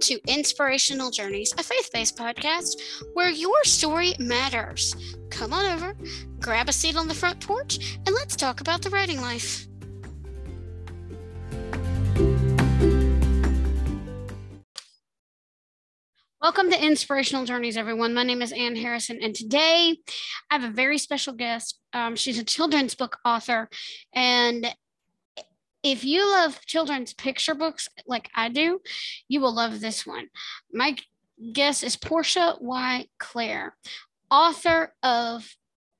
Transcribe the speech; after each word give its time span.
to 0.00 0.18
Inspirational 0.26 1.10
Journeys, 1.10 1.52
a 1.58 1.62
faith 1.62 1.90
based 1.92 2.16
podcast 2.16 2.80
where 3.12 3.30
your 3.30 3.62
story 3.64 4.14
matters. 4.18 4.96
Come 5.30 5.52
on 5.52 5.66
over, 5.66 5.94
grab 6.38 6.70
a 6.70 6.72
seat 6.72 6.96
on 6.96 7.06
the 7.06 7.14
front 7.14 7.38
porch, 7.46 7.98
and 8.06 8.14
let's 8.14 8.34
talk 8.34 8.62
about 8.62 8.80
the 8.80 8.88
writing 8.88 9.20
life. 9.20 9.66
Welcome 16.40 16.70
to 16.70 16.82
Inspirational 16.82 17.44
Journeys, 17.44 17.76
everyone. 17.76 18.14
My 18.14 18.22
name 18.22 18.40
is 18.40 18.52
Ann 18.52 18.76
Harrison, 18.76 19.18
and 19.22 19.34
today 19.34 19.98
I 20.50 20.58
have 20.58 20.64
a 20.64 20.72
very 20.72 20.96
special 20.96 21.34
guest. 21.34 21.78
Um, 21.92 22.16
she's 22.16 22.38
a 22.38 22.44
children's 22.44 22.94
book 22.94 23.18
author, 23.26 23.68
and 24.14 24.66
if 25.82 26.04
you 26.04 26.30
love 26.30 26.60
children's 26.66 27.14
picture 27.14 27.54
books 27.54 27.88
like 28.06 28.30
I 28.34 28.48
do, 28.48 28.80
you 29.28 29.40
will 29.40 29.54
love 29.54 29.80
this 29.80 30.06
one. 30.06 30.28
My 30.72 30.96
guest 31.52 31.82
is 31.82 31.96
Portia 31.96 32.56
Y. 32.60 33.06
Claire, 33.18 33.76
author 34.30 34.94
of 35.02 35.56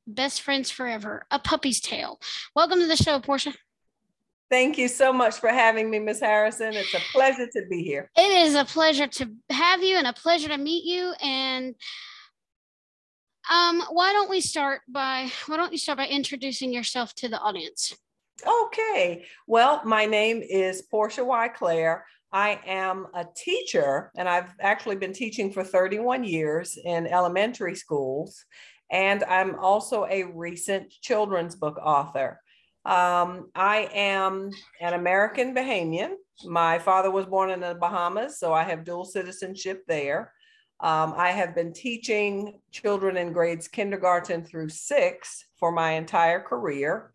Best 0.06 0.42
Friends 0.42 0.70
Forever, 0.70 1.26
A 1.30 1.38
Puppy's 1.38 1.80
Tale. 1.80 2.20
Welcome 2.54 2.80
to 2.80 2.86
the 2.86 2.96
show, 2.96 3.20
Portia. 3.20 3.54
Thank 4.50 4.78
you 4.78 4.88
so 4.88 5.12
much 5.12 5.36
for 5.36 5.48
having 5.48 5.88
me, 5.88 6.00
Miss 6.00 6.20
Harrison. 6.20 6.74
It's 6.74 6.92
a 6.92 7.00
pleasure 7.12 7.46
to 7.46 7.66
be 7.70 7.84
here. 7.84 8.10
It 8.16 8.46
is 8.46 8.56
a 8.56 8.64
pleasure 8.64 9.06
to 9.06 9.30
have 9.48 9.82
you 9.82 9.96
and 9.96 10.08
a 10.08 10.12
pleasure 10.12 10.48
to 10.48 10.58
meet 10.58 10.84
you. 10.84 11.14
And 11.22 11.76
um, 13.48 13.82
why 13.90 14.12
don't 14.12 14.28
we 14.28 14.40
start 14.40 14.80
by 14.88 15.30
why 15.46 15.56
don't 15.56 15.72
you 15.72 15.78
start 15.78 15.98
by 15.98 16.08
introducing 16.08 16.72
yourself 16.72 17.14
to 17.16 17.28
the 17.28 17.38
audience? 17.38 17.94
Okay. 18.46 19.24
Well, 19.46 19.82
my 19.84 20.06
name 20.06 20.42
is 20.42 20.82
Portia 20.82 21.24
Y. 21.24 21.48
Claire. 21.48 22.04
I 22.32 22.60
am 22.64 23.08
a 23.14 23.26
teacher, 23.36 24.12
and 24.16 24.28
I've 24.28 24.54
actually 24.60 24.96
been 24.96 25.12
teaching 25.12 25.52
for 25.52 25.64
31 25.64 26.22
years 26.24 26.78
in 26.82 27.06
elementary 27.06 27.74
schools. 27.74 28.44
And 28.90 29.24
I'm 29.24 29.56
also 29.56 30.06
a 30.06 30.24
recent 30.24 30.90
children's 30.90 31.56
book 31.56 31.78
author. 31.82 32.40
Um, 32.84 33.50
I 33.54 33.88
am 33.92 34.50
an 34.80 34.94
American 34.94 35.54
Bahamian. 35.54 36.14
My 36.44 36.78
father 36.78 37.10
was 37.10 37.26
born 37.26 37.50
in 37.50 37.60
the 37.60 37.74
Bahamas, 37.74 38.38
so 38.38 38.54
I 38.54 38.62
have 38.64 38.84
dual 38.84 39.04
citizenship 39.04 39.82
there. 39.86 40.32
Um, 40.80 41.12
I 41.16 41.30
have 41.30 41.54
been 41.54 41.74
teaching 41.74 42.58
children 42.72 43.18
in 43.18 43.32
grades 43.32 43.68
kindergarten 43.68 44.44
through 44.44 44.70
six 44.70 45.44
for 45.58 45.70
my 45.70 45.92
entire 45.92 46.40
career. 46.40 47.12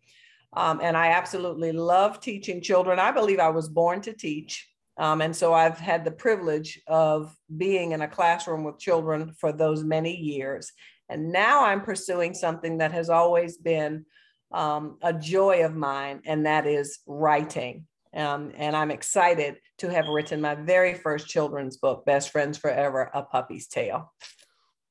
Um, 0.52 0.80
and 0.82 0.96
I 0.96 1.08
absolutely 1.08 1.72
love 1.72 2.20
teaching 2.20 2.60
children. 2.62 2.98
I 2.98 3.10
believe 3.10 3.38
I 3.38 3.50
was 3.50 3.68
born 3.68 4.00
to 4.02 4.12
teach. 4.12 4.68
Um, 4.98 5.20
and 5.20 5.36
so 5.36 5.52
I've 5.52 5.78
had 5.78 6.04
the 6.04 6.10
privilege 6.10 6.80
of 6.86 7.34
being 7.56 7.92
in 7.92 8.00
a 8.00 8.08
classroom 8.08 8.64
with 8.64 8.78
children 8.78 9.32
for 9.38 9.52
those 9.52 9.84
many 9.84 10.16
years. 10.16 10.72
And 11.08 11.30
now 11.30 11.64
I'm 11.64 11.82
pursuing 11.82 12.34
something 12.34 12.78
that 12.78 12.92
has 12.92 13.10
always 13.10 13.58
been 13.58 14.06
um, 14.52 14.96
a 15.02 15.12
joy 15.12 15.64
of 15.64 15.74
mine, 15.74 16.22
and 16.24 16.46
that 16.46 16.66
is 16.66 17.00
writing. 17.06 17.86
Um, 18.14 18.52
and 18.56 18.74
I'm 18.74 18.90
excited 18.90 19.56
to 19.78 19.90
have 19.90 20.08
written 20.08 20.40
my 20.40 20.54
very 20.54 20.94
first 20.94 21.28
children's 21.28 21.76
book, 21.76 22.06
Best 22.06 22.30
Friends 22.30 22.56
Forever 22.56 23.10
A 23.12 23.22
Puppy's 23.22 23.66
Tale. 23.66 24.12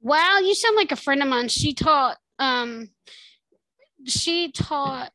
Wow, 0.01 0.39
you 0.39 0.53
sound 0.53 0.75
like 0.75 0.91
a 0.91 0.97
friend 0.97 1.23
of 1.23 1.29
mine. 1.29 1.47
She 1.47 1.73
taught 1.73 2.17
um 2.37 2.89
she 4.05 4.51
taught 4.51 5.11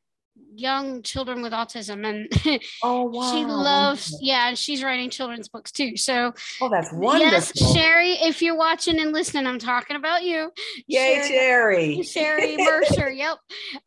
young 0.61 1.03
children 1.03 1.43
with 1.43 1.53
autism 1.53 2.07
and 2.07 2.61
oh 2.83 3.05
wow. 3.05 3.33
she 3.33 3.45
loves 3.45 4.17
yeah 4.21 4.49
and 4.49 4.59
she's 4.59 4.83
writing 4.83 5.11
children's 5.11 5.49
books 5.49 5.73
too. 5.73 5.97
So 5.97 6.33
oh 6.61 6.69
that's 6.69 6.93
wonderful. 6.93 7.33
Yes 7.33 7.73
sherry 7.75 8.13
if 8.23 8.43
you're 8.43 8.57
watching 8.57 9.01
and 9.01 9.13
listening 9.13 9.47
i'm 9.47 9.59
talking 9.59 9.97
about 9.97 10.23
you. 10.23 10.51
Yay 10.87 11.27
sherry. 11.27 12.03
Sherry 12.03 12.57
mercer 12.59 13.11
yep. 13.11 13.39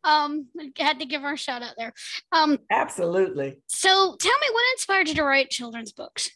Um 0.02 0.46
had 0.78 1.00
to 1.00 1.06
give 1.06 1.22
her 1.22 1.34
a 1.34 1.38
shout 1.38 1.62
out 1.62 1.74
there. 1.78 1.92
Um 2.32 2.58
absolutely. 2.70 3.58
so 3.66 4.16
tell 4.18 4.38
me 4.38 4.46
what 4.52 4.64
inspired 4.74 5.08
you 5.08 5.14
to 5.14 5.24
write 5.24 5.50
children's 5.50 5.92
books 5.92 6.30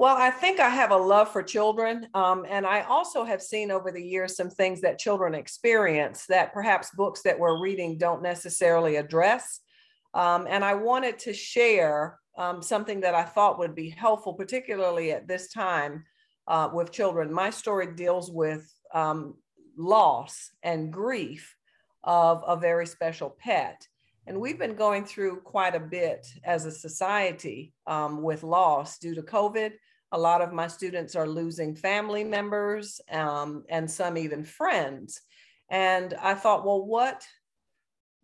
well, 0.00 0.16
I 0.16 0.30
think 0.30 0.60
I 0.60 0.70
have 0.70 0.92
a 0.92 0.96
love 0.96 1.30
for 1.30 1.42
children. 1.42 2.06
Um, 2.14 2.46
and 2.48 2.66
I 2.66 2.80
also 2.84 3.22
have 3.22 3.42
seen 3.42 3.70
over 3.70 3.92
the 3.92 4.02
years 4.02 4.34
some 4.34 4.48
things 4.48 4.80
that 4.80 4.98
children 4.98 5.34
experience 5.34 6.24
that 6.30 6.54
perhaps 6.54 6.90
books 6.94 7.20
that 7.24 7.38
we're 7.38 7.60
reading 7.60 7.98
don't 7.98 8.22
necessarily 8.22 8.96
address. 8.96 9.60
Um, 10.14 10.46
and 10.48 10.64
I 10.64 10.72
wanted 10.72 11.18
to 11.18 11.34
share 11.34 12.18
um, 12.38 12.62
something 12.62 13.00
that 13.00 13.14
I 13.14 13.24
thought 13.24 13.58
would 13.58 13.74
be 13.74 13.90
helpful, 13.90 14.32
particularly 14.32 15.12
at 15.12 15.28
this 15.28 15.52
time 15.52 16.06
uh, 16.48 16.70
with 16.72 16.92
children. 16.92 17.30
My 17.30 17.50
story 17.50 17.94
deals 17.94 18.30
with 18.30 18.72
um, 18.94 19.34
loss 19.76 20.50
and 20.62 20.90
grief 20.90 21.54
of 22.04 22.42
a 22.46 22.56
very 22.56 22.86
special 22.86 23.36
pet. 23.38 23.86
And 24.26 24.40
we've 24.40 24.58
been 24.58 24.76
going 24.76 25.04
through 25.04 25.40
quite 25.40 25.74
a 25.74 25.80
bit 25.80 26.26
as 26.42 26.64
a 26.64 26.72
society 26.72 27.74
um, 27.86 28.22
with 28.22 28.42
loss 28.42 28.98
due 28.98 29.14
to 29.14 29.20
COVID 29.20 29.72
a 30.12 30.18
lot 30.18 30.42
of 30.42 30.52
my 30.52 30.66
students 30.66 31.14
are 31.14 31.28
losing 31.28 31.74
family 31.74 32.24
members 32.24 33.00
um, 33.10 33.64
and 33.68 33.90
some 33.90 34.18
even 34.18 34.44
friends. 34.44 35.20
And 35.70 36.14
I 36.14 36.34
thought, 36.34 36.66
well, 36.66 36.84
what 36.84 37.24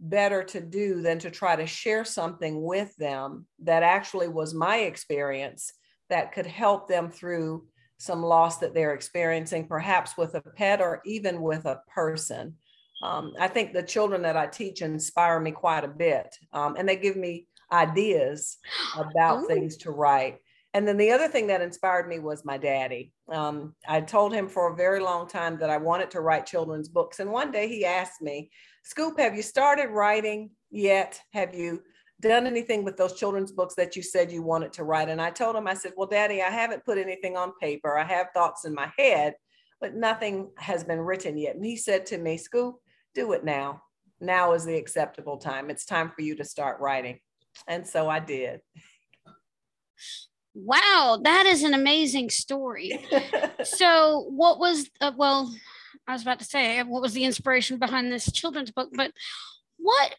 better 0.00 0.42
to 0.44 0.60
do 0.60 1.00
than 1.00 1.19
to 1.20 1.30
try 1.30 1.56
to 1.56 1.66
share 1.66 2.04
something 2.04 2.62
with 2.62 2.94
them 2.97 3.47
that 3.60 3.82
actually 3.82 4.28
was 4.28 4.52
my 4.52 4.78
experience 4.78 5.72
that 6.10 6.32
could 6.32 6.47
help 6.47 6.88
them 6.88 7.10
through 7.10 7.66
some 7.98 8.22
loss 8.22 8.58
that 8.58 8.74
they're 8.74 8.92
experiencing, 8.92 9.66
perhaps 9.66 10.16
with 10.16 10.34
a 10.34 10.41
pet 10.41 10.80
or 10.80 11.00
even 11.06 11.41
with 11.41 11.64
a 11.64 11.80
person. 11.88 12.54
Um, 13.03 13.32
I 13.38 13.48
think 13.48 13.72
the 13.72 13.82
children 13.82 14.22
that 14.22 14.36
I 14.36 14.47
teach 14.47 14.82
inspire 14.82 15.41
me 15.41 15.50
quite 15.50 15.84
a 15.84 15.88
bit, 15.88 16.34
um, 16.53 16.76
and 16.76 16.88
they 16.88 16.97
give 16.97 17.16
me 17.16 17.47
ideas 17.72 18.58
about 18.97 19.44
Ooh. 19.44 19.47
things 19.47 19.76
to 19.78 19.91
write. 19.91 20.38
And 20.76 20.87
then 20.87 20.98
the 20.98 21.10
other 21.10 21.26
thing 21.26 21.47
that 21.47 21.62
inspired 21.62 22.06
me 22.06 22.19
was 22.19 22.44
my 22.44 22.59
daddy. 22.59 23.10
Um, 23.32 23.75
I 23.88 24.03
told 24.03 24.34
him 24.34 24.47
for 24.47 24.70
a 24.70 24.76
very 24.76 25.00
long 25.00 25.26
time 25.26 25.59
that 25.60 25.70
I 25.70 25.78
wanted 25.78 26.10
to 26.10 26.20
write 26.20 26.44
children's 26.44 26.91
books. 26.91 27.19
And 27.19 27.32
one 27.32 27.50
day 27.50 27.66
he 27.66 27.87
asked 27.87 28.20
me, 28.20 28.50
Scoop, 28.84 29.19
have 29.19 29.34
you 29.34 29.41
started 29.41 29.88
writing 29.88 30.50
yet? 30.70 31.19
Have 31.32 31.54
you 31.54 31.82
done 32.20 32.47
anything 32.47 32.84
with 32.84 32.98
those 32.98 33.19
children's 33.19 33.53
books 33.53 33.75
that 33.76 33.97
you 33.97 34.03
said 34.03 34.31
you 34.31 34.42
wanted 34.42 34.70
to 34.75 34.84
write? 34.84 35.09
And 35.09 35.19
I 35.19 35.31
told 35.31 35.56
him, 35.56 35.66
I 35.66 35.72
said, 35.72 35.94
Well, 35.97 36.09
daddy, 36.09 36.42
I 36.42 36.50
haven't 36.50 36.84
put 36.84 36.98
anything 36.98 37.38
on 37.38 37.54
paper. 37.59 37.97
I 37.97 38.04
have 38.04 38.26
thoughts 38.34 38.66
in 38.66 38.75
my 38.75 38.92
head, 38.98 39.32
but 39.81 39.94
nothing 39.94 40.50
has 40.59 40.84
been 40.84 41.00
written 41.00 41.38
yet. 41.38 41.56
And 41.56 41.65
he 41.65 41.78
said 41.78 42.04
to 42.04 42.19
me, 42.19 42.36
Scoop, 42.36 42.75
do 43.15 43.32
it 43.32 43.47
now. 43.47 43.81
Now 44.20 44.53
is 44.53 44.66
the 44.66 44.76
acceptable 44.76 45.38
time. 45.38 45.70
It's 45.70 45.86
time 45.86 46.12
for 46.15 46.20
you 46.20 46.36
to 46.36 46.44
start 46.44 46.81
writing. 46.81 47.19
And 47.66 47.86
so 47.86 48.10
I 48.10 48.20
did. 48.20 48.60
Wow, 50.58 51.20
that 51.22 51.44
is 51.44 51.62
an 51.62 51.74
amazing 51.74 52.30
story. 52.30 52.98
so, 53.62 54.26
what 54.30 54.58
was, 54.58 54.88
uh, 55.02 55.12
well, 55.14 55.54
I 56.06 56.12
was 56.12 56.22
about 56.22 56.38
to 56.38 56.46
say, 56.46 56.82
what 56.82 57.02
was 57.02 57.12
the 57.12 57.24
inspiration 57.24 57.78
behind 57.78 58.10
this 58.10 58.32
children's 58.32 58.70
book, 58.70 58.88
but 58.94 59.12
what 59.76 60.14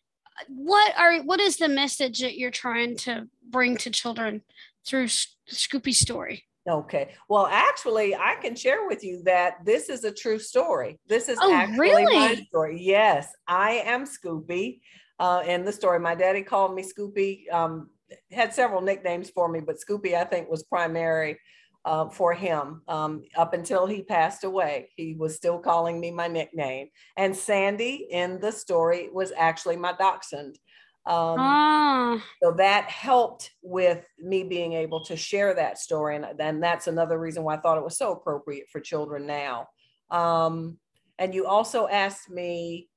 what 0.48 0.94
are 0.96 1.18
what 1.24 1.40
is 1.40 1.58
the 1.58 1.68
message 1.68 2.20
that 2.20 2.38
you're 2.38 2.52
trying 2.52 2.96
to 2.98 3.28
bring 3.50 3.78
to 3.78 3.90
children 3.90 4.44
through 4.86 5.08
Scoopy's 5.50 6.00
story? 6.00 6.46
Okay. 6.70 7.10
Well, 7.30 7.48
actually, 7.48 8.14
I 8.14 8.36
can 8.42 8.56
share 8.56 8.86
with 8.88 9.04
you 9.04 9.24
that 9.24 9.66
this 9.66 9.90
is 9.90 10.04
a 10.04 10.12
true 10.12 10.38
story. 10.38 11.00
This 11.08 11.30
is 11.30 11.40
oh, 11.42 11.52
actually 11.52 11.80
really? 11.80 12.16
my 12.16 12.36
story. 12.50 12.80
Yes, 12.82 13.28
I 13.48 13.82
am 13.86 14.06
Scoopy. 14.06 14.82
Uh, 15.20 15.42
in 15.48 15.66
the 15.66 15.72
story, 15.72 16.00
my 16.00 16.14
daddy 16.14 16.44
called 16.44 16.76
me 16.76 16.84
Scoopy 16.84 17.52
um, 17.52 17.90
had 18.32 18.54
several 18.54 18.82
nicknames 18.82 19.30
for 19.30 19.48
me, 19.50 19.60
but 19.60 19.78
Scoopy, 19.78 20.16
I 20.16 20.24
think, 20.24 20.50
was 20.50 20.64
primary 20.64 21.40
uh, 21.86 22.10
for 22.10 22.34
him 22.34 22.82
um, 22.88 23.24
up 23.38 23.54
until 23.54 23.86
he 23.86 24.02
passed 24.04 24.44
away. 24.44 24.90
He 24.96 25.16
was 25.18 25.36
still 25.36 25.58
calling 25.58 26.00
me 26.00 26.12
my 26.12 26.28
nickname. 26.28 26.90
And 27.16 27.36
Sandy 27.36 28.08
in 28.12 28.40
the 28.42 28.52
story 28.52 29.10
was 29.12 29.32
actually 29.38 29.78
my 29.78 29.94
dachshund. 29.94 30.60
Um, 31.06 31.38
ah. 31.40 32.24
So 32.44 32.52
that 32.58 32.90
helped 32.90 33.52
with 33.62 34.06
me 34.20 34.44
being 34.44 34.74
able 34.74 35.06
to 35.06 35.16
share 35.16 35.54
that 35.54 35.78
story. 35.78 36.18
And 36.18 36.26
then 36.38 36.60
that's 36.60 36.88
another 36.88 37.18
reason 37.18 37.44
why 37.44 37.56
I 37.56 37.62
thought 37.62 37.78
it 37.78 37.84
was 37.84 37.98
so 37.98 38.12
appropriate 38.12 38.68
for 38.70 38.82
children 38.82 39.26
now. 39.26 39.68
Um, 40.12 40.78
and 41.18 41.34
you 41.34 41.46
also 41.46 41.88
asked 41.88 42.30
me 42.30 42.90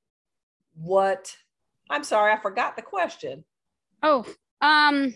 what, 0.75 1.33
I'm 1.89 2.03
sorry, 2.03 2.33
I 2.33 2.41
forgot 2.41 2.75
the 2.75 2.81
question. 2.81 3.45
Oh, 4.03 4.25
um, 4.61 5.13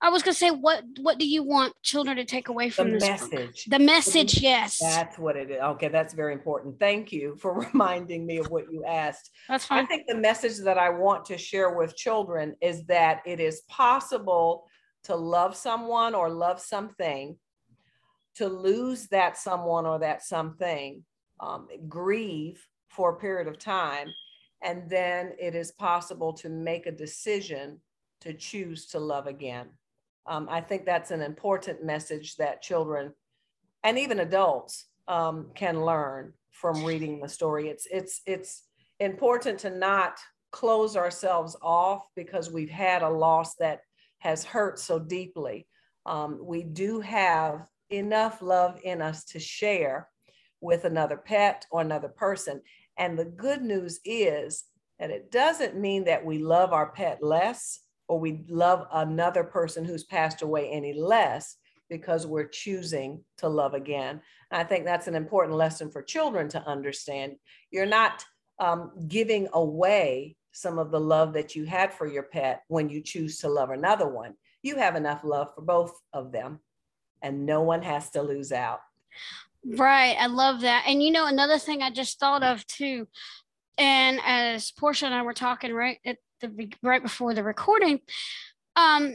I 0.00 0.10
was 0.10 0.22
gonna 0.22 0.34
say, 0.34 0.50
what 0.50 0.84
what 1.00 1.18
do 1.18 1.26
you 1.26 1.42
want 1.42 1.74
children 1.82 2.16
to 2.16 2.24
take 2.24 2.48
away 2.48 2.70
from 2.70 2.92
the 2.92 2.98
this 2.98 3.08
message? 3.08 3.64
Book? 3.64 3.78
The 3.78 3.84
message, 3.84 4.40
yes. 4.40 4.78
That's 4.80 5.18
what 5.18 5.36
it 5.36 5.50
is. 5.50 5.60
Okay, 5.60 5.88
that's 5.88 6.14
very 6.14 6.32
important. 6.32 6.78
Thank 6.78 7.10
you 7.12 7.36
for 7.36 7.60
reminding 7.72 8.24
me 8.24 8.38
of 8.38 8.48
what 8.50 8.70
you 8.70 8.84
asked. 8.84 9.30
That's 9.48 9.64
fine. 9.64 9.84
I 9.84 9.86
think 9.86 10.06
the 10.06 10.14
message 10.14 10.58
that 10.58 10.78
I 10.78 10.90
want 10.90 11.24
to 11.26 11.38
share 11.38 11.76
with 11.76 11.96
children 11.96 12.54
is 12.60 12.84
that 12.86 13.22
it 13.26 13.40
is 13.40 13.62
possible 13.68 14.66
to 15.04 15.16
love 15.16 15.56
someone 15.56 16.14
or 16.14 16.30
love 16.30 16.60
something 16.60 17.36
to 18.36 18.48
lose 18.48 19.08
that 19.08 19.36
someone 19.36 19.84
or 19.84 19.98
that 19.98 20.22
something, 20.22 21.04
um, 21.40 21.66
grieve 21.88 22.64
for 22.88 23.10
a 23.10 23.18
period 23.18 23.48
of 23.48 23.58
time, 23.58 24.06
and 24.62 24.88
then 24.88 25.32
it 25.40 25.56
is 25.56 25.72
possible 25.72 26.32
to 26.32 26.48
make 26.48 26.86
a 26.86 26.92
decision 26.92 27.80
to 28.20 28.34
choose 28.34 28.86
to 28.86 28.98
love 28.98 29.26
again. 29.26 29.68
Um, 30.26 30.48
I 30.50 30.60
think 30.60 30.84
that's 30.84 31.10
an 31.10 31.22
important 31.22 31.84
message 31.84 32.36
that 32.36 32.62
children 32.62 33.12
and 33.84 33.98
even 33.98 34.20
adults 34.20 34.86
um, 35.06 35.50
can 35.54 35.84
learn 35.84 36.32
from 36.50 36.84
reading 36.84 37.20
the 37.20 37.28
story. 37.28 37.68
It's 37.68 37.86
it's 37.90 38.20
it's 38.26 38.64
important 39.00 39.58
to 39.60 39.70
not 39.70 40.18
close 40.50 40.96
ourselves 40.96 41.56
off 41.62 42.06
because 42.16 42.50
we've 42.50 42.70
had 42.70 43.02
a 43.02 43.08
loss 43.08 43.54
that 43.56 43.80
has 44.18 44.44
hurt 44.44 44.78
so 44.78 44.98
deeply. 44.98 45.66
Um, 46.06 46.38
we 46.42 46.62
do 46.62 47.00
have 47.00 47.66
enough 47.90 48.42
love 48.42 48.80
in 48.82 49.00
us 49.00 49.24
to 49.26 49.38
share 49.38 50.08
with 50.60 50.84
another 50.84 51.16
pet 51.16 51.64
or 51.70 51.80
another 51.80 52.08
person. 52.08 52.60
And 52.96 53.18
the 53.18 53.24
good 53.24 53.62
news 53.62 54.00
is 54.04 54.64
that 54.98 55.10
it 55.10 55.30
doesn't 55.30 55.76
mean 55.76 56.04
that 56.04 56.24
we 56.24 56.38
love 56.38 56.72
our 56.72 56.90
pet 56.90 57.22
less 57.22 57.80
or 58.08 58.18
we 58.18 58.44
love 58.48 58.86
another 58.92 59.44
person 59.44 59.84
who's 59.84 60.04
passed 60.04 60.42
away 60.42 60.70
any 60.70 60.92
less 60.92 61.56
because 61.88 62.26
we're 62.26 62.48
choosing 62.48 63.22
to 63.38 63.48
love 63.48 63.74
again. 63.74 64.20
And 64.50 64.60
I 64.60 64.64
think 64.64 64.84
that's 64.84 65.06
an 65.06 65.14
important 65.14 65.56
lesson 65.56 65.90
for 65.90 66.02
children 66.02 66.48
to 66.50 66.66
understand. 66.66 67.36
You're 67.70 67.86
not 67.86 68.24
um, 68.58 68.92
giving 69.08 69.48
away 69.52 70.36
some 70.52 70.78
of 70.78 70.90
the 70.90 71.00
love 71.00 71.32
that 71.34 71.54
you 71.54 71.64
had 71.64 71.92
for 71.92 72.06
your 72.06 72.24
pet 72.24 72.64
when 72.68 72.88
you 72.88 73.00
choose 73.00 73.38
to 73.38 73.48
love 73.48 73.70
another 73.70 74.08
one. 74.08 74.34
You 74.62 74.76
have 74.76 74.96
enough 74.96 75.22
love 75.22 75.54
for 75.54 75.62
both 75.62 75.92
of 76.12 76.32
them, 76.32 76.60
and 77.22 77.46
no 77.46 77.62
one 77.62 77.82
has 77.82 78.10
to 78.10 78.22
lose 78.22 78.50
out. 78.50 78.80
Right. 79.64 80.16
I 80.18 80.26
love 80.26 80.62
that. 80.62 80.84
And 80.86 81.02
you 81.02 81.10
know, 81.10 81.26
another 81.26 81.58
thing 81.58 81.82
I 81.82 81.90
just 81.90 82.18
thought 82.18 82.42
of 82.42 82.66
too, 82.66 83.06
and 83.76 84.18
as 84.24 84.72
Portia 84.72 85.06
and 85.06 85.14
I 85.14 85.22
were 85.22 85.34
talking 85.34 85.72
right 85.72 85.98
at 86.04 86.18
the 86.40 86.72
right 86.82 87.02
before 87.02 87.34
the 87.34 87.42
recording, 87.42 88.00
um, 88.76 89.14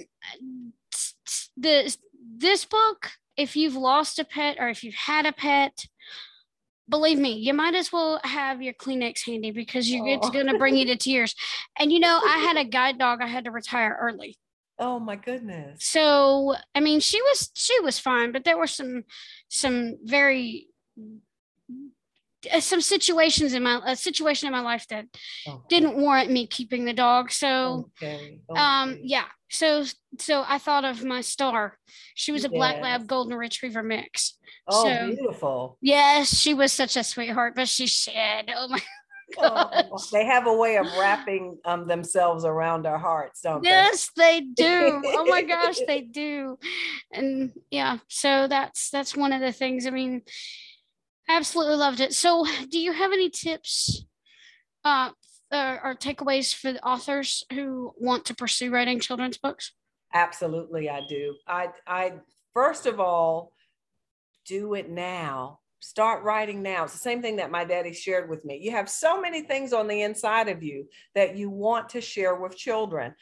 the 1.58 1.96
this 2.36 2.66
book, 2.66 3.12
if 3.38 3.56
you've 3.56 3.76
lost 3.76 4.20
a 4.20 4.26
pet 4.26 4.58
or 4.60 4.70
if 4.70 4.84
you've 4.84 4.96
had 4.96 5.26
a 5.26 5.32
pet, 5.32 5.86
believe 6.90 7.18
me, 7.18 7.34
you 7.34 7.54
might 7.54 7.76
as 7.76 7.92
well 7.92 8.20
have 8.24 8.62
your 8.62 8.74
Kleenex 8.74 9.26
handy 9.26 9.52
because 9.52 9.90
you, 9.90 10.04
oh. 10.04 10.14
it's 10.14 10.30
going 10.30 10.48
to 10.48 10.58
bring 10.58 10.76
you 10.76 10.86
to 10.86 10.96
tears. 10.96 11.36
And 11.80 11.92
you 11.92 12.00
know, 12.00 12.22
I 12.24 12.38
had 12.38 12.56
a 12.56 12.66
guide 12.66 13.00
dog 13.00 13.20
I 13.20 13.26
had 13.26 13.46
to 13.46 13.52
retire 13.52 13.98
early. 14.00 14.38
Oh 14.78 15.00
my 15.00 15.16
goodness. 15.16 15.84
So, 15.84 16.56
I 16.76 16.82
mean, 16.82 17.00
she 17.00 17.20
was 17.22 17.50
she 17.56 17.80
was 17.82 17.98
fine, 18.00 18.32
but 18.32 18.44
there 18.44 18.58
were 18.58 18.68
some 18.68 19.06
some 19.50 19.98
very 20.04 20.68
some 22.60 22.82
situations 22.82 23.54
in 23.54 23.64
my 23.64 23.82
a 23.86 23.96
situation 23.96 24.48
in 24.48 24.54
my 24.54 24.62
life 24.62 24.88
that 24.88 25.06
okay. 25.48 25.58
didn't 25.70 25.98
warrant 25.98 26.32
me 26.32 26.48
keeping 26.48 26.86
the 26.86 26.94
dog. 26.94 27.32
So, 27.32 27.90
okay. 28.02 28.40
Okay. 28.50 28.60
um, 28.60 29.00
yeah. 29.02 29.26
So, 29.50 29.84
so 30.20 30.44
I 30.48 30.58
thought 30.58 30.84
of 30.84 31.04
my 31.04 31.22
star. 31.22 31.78
She 32.16 32.32
was 32.32 32.44
a 32.44 32.50
yes. 32.50 32.58
black 32.58 32.82
lab 32.82 33.08
golden 33.08 33.38
retriever 33.38 33.84
mix. 33.84 34.38
Oh, 34.68 34.88
so, 34.88 35.08
beautiful. 35.08 35.78
Yes, 35.82 36.36
she 36.36 36.54
was 36.54 36.74
such 36.74 36.98
a 36.98 37.04
sweetheart, 37.04 37.54
but 37.56 37.68
she 37.68 37.86
shed. 37.86 38.52
Oh 38.56 38.68
my 38.68 38.80
Oh, 39.38 39.98
they 40.12 40.26
have 40.26 40.48
a 40.48 40.54
way 40.54 40.78
of 40.78 40.86
wrapping 40.98 41.58
um, 41.66 41.88
themselves 41.88 42.46
around 42.46 42.86
our 42.86 42.98
hearts, 42.98 43.42
don't 43.42 43.64
yes, 43.64 44.12
they? 44.16 44.24
Yes, 44.24 44.44
they 44.58 44.64
do. 44.64 45.02
oh 45.06 45.26
my 45.26 45.42
gosh, 45.44 45.78
they 45.88 46.02
do. 46.02 46.58
And 47.12 47.52
yeah, 47.72 47.98
so 48.08 48.48
that's 48.48 48.90
that's 48.90 49.16
one 49.16 49.34
of 49.34 49.42
the 49.42 49.52
things. 49.52 49.88
I 49.88 49.90
mean, 49.90 50.22
absolutely 51.30 51.76
loved 51.76 52.00
it. 52.00 52.14
So, 52.14 52.46
do 52.70 52.80
you 52.80 52.92
have 52.92 53.12
any 53.12 53.30
tips 53.30 54.06
uh, 54.84 55.12
uh, 55.52 55.78
or 55.84 55.96
takeaways 55.96 56.54
for 56.54 56.74
the 56.74 56.86
authors 56.86 57.44
who 57.52 57.94
want 57.98 58.26
to 58.26 58.36
pursue 58.36 58.72
writing 58.72 59.00
children's 59.00 59.38
books? 59.38 59.74
Absolutely, 60.14 60.90
I 60.90 61.02
do. 61.08 61.36
I, 61.48 61.70
I 61.88 62.14
first 62.54 62.86
of 62.86 63.00
all, 63.00 63.52
do 64.46 64.74
it 64.74 64.90
now. 64.90 65.60
Start 65.80 66.24
writing 66.24 66.62
now. 66.62 66.86
It's 66.86 66.94
the 66.94 67.00
same 67.00 67.22
thing 67.22 67.38
that 67.38 67.52
my 67.52 67.66
daddy 67.66 67.94
shared 67.94 68.30
with 68.30 68.46
me. 68.46 68.58
You 68.62 68.72
have 68.72 68.90
so 68.90 69.20
many 69.20 69.42
things 69.42 69.74
on 69.74 69.88
the 69.88 70.02
inside 70.02 70.48
of 70.48 70.64
you 70.64 70.88
that 71.14 71.36
you 71.36 71.50
want 71.50 71.90
to 71.90 72.02
share 72.02 72.36
with 72.36 72.56
children. 72.56 73.14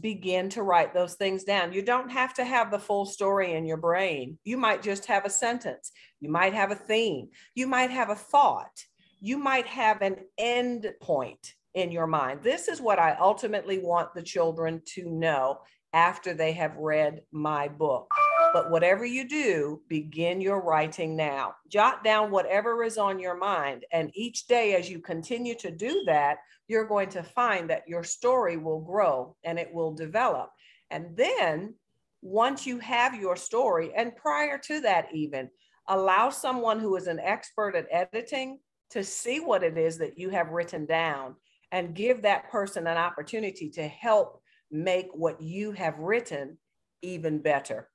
Begin 0.00 0.48
to 0.50 0.62
write 0.62 0.94
those 0.94 1.14
things 1.14 1.44
down. 1.44 1.72
You 1.72 1.82
don't 1.82 2.10
have 2.10 2.34
to 2.34 2.44
have 2.44 2.70
the 2.70 2.78
full 2.78 3.06
story 3.06 3.54
in 3.54 3.64
your 3.64 3.76
brain. 3.76 4.38
You 4.44 4.56
might 4.56 4.82
just 4.82 5.06
have 5.06 5.24
a 5.24 5.30
sentence. 5.30 5.92
You 6.20 6.30
might 6.30 6.54
have 6.54 6.70
a 6.70 6.76
theme. 6.76 7.28
You 7.54 7.66
might 7.66 7.90
have 7.90 8.10
a 8.10 8.14
thought. 8.14 8.84
You 9.20 9.38
might 9.38 9.66
have 9.66 10.02
an 10.02 10.16
end 10.38 10.90
point 11.00 11.54
in 11.74 11.90
your 11.90 12.06
mind. 12.06 12.42
This 12.42 12.68
is 12.68 12.80
what 12.80 12.98
I 12.98 13.16
ultimately 13.20 13.78
want 13.78 14.14
the 14.14 14.22
children 14.22 14.82
to 14.94 15.08
know 15.10 15.60
after 15.92 16.34
they 16.34 16.52
have 16.52 16.76
read 16.76 17.22
my 17.32 17.68
book. 17.68 18.10
But 18.52 18.70
whatever 18.70 19.04
you 19.04 19.28
do, 19.28 19.80
begin 19.88 20.40
your 20.40 20.60
writing 20.60 21.14
now. 21.14 21.54
Jot 21.68 22.02
down 22.02 22.30
whatever 22.30 22.82
is 22.82 22.98
on 22.98 23.20
your 23.20 23.36
mind. 23.36 23.84
And 23.92 24.10
each 24.14 24.46
day, 24.46 24.74
as 24.74 24.90
you 24.90 24.98
continue 24.98 25.54
to 25.56 25.70
do 25.70 26.02
that, 26.06 26.38
you're 26.66 26.86
going 26.86 27.08
to 27.10 27.22
find 27.22 27.70
that 27.70 27.88
your 27.88 28.02
story 28.02 28.56
will 28.56 28.80
grow 28.80 29.36
and 29.44 29.58
it 29.58 29.72
will 29.72 29.92
develop. 29.92 30.50
And 30.90 31.16
then, 31.16 31.74
once 32.22 32.66
you 32.66 32.78
have 32.80 33.14
your 33.14 33.36
story, 33.36 33.92
and 33.94 34.16
prior 34.16 34.58
to 34.58 34.80
that, 34.80 35.08
even 35.12 35.48
allow 35.88 36.30
someone 36.30 36.80
who 36.80 36.96
is 36.96 37.06
an 37.06 37.20
expert 37.20 37.74
at 37.74 37.86
editing 37.90 38.58
to 38.90 39.04
see 39.04 39.40
what 39.40 39.62
it 39.62 39.78
is 39.78 39.98
that 39.98 40.18
you 40.18 40.30
have 40.30 40.50
written 40.50 40.86
down 40.86 41.36
and 41.72 41.94
give 41.94 42.22
that 42.22 42.50
person 42.50 42.86
an 42.86 42.96
opportunity 42.96 43.70
to 43.70 43.86
help 43.86 44.42
make 44.70 45.08
what 45.12 45.40
you 45.40 45.72
have 45.72 45.98
written 45.98 46.58
even 47.02 47.38
better. 47.38 47.88